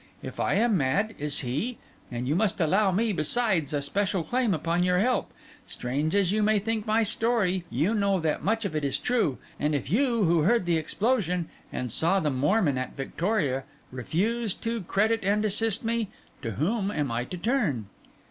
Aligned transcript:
If 0.23 0.39
I 0.39 0.55
am 0.55 0.75
mad, 0.77 1.13
is 1.19 1.41
he? 1.41 1.77
And 2.11 2.27
you 2.27 2.35
must 2.35 2.59
allow 2.59 2.89
me, 2.91 3.13
besides, 3.13 3.71
a 3.71 3.83
special 3.83 4.23
claim 4.23 4.51
upon 4.51 4.81
your 4.81 4.97
help. 4.97 5.31
Strange 5.67 6.15
as 6.15 6.31
you 6.31 6.41
may 6.41 6.57
think 6.57 6.87
my 6.87 7.03
story, 7.03 7.65
you 7.69 7.93
know 7.93 8.19
that 8.19 8.43
much 8.43 8.65
of 8.65 8.75
it 8.75 8.83
is 8.83 8.97
true; 8.97 9.37
and 9.59 9.75
if 9.75 9.91
you 9.91 10.23
who 10.23 10.41
heard 10.41 10.65
the 10.65 10.77
explosion 10.77 11.49
and 11.71 11.91
saw 11.91 12.19
the 12.19 12.31
Mormon 12.31 12.79
at 12.79 12.95
Victoria, 12.97 13.63
refuse 13.91 14.55
to 14.55 14.81
credit 14.81 15.19
and 15.21 15.45
assist 15.45 15.85
me, 15.85 16.09
to 16.41 16.53
whom 16.53 16.89
am 16.89 17.11
I 17.11 17.23
to 17.25 17.37
turn? 17.37 17.85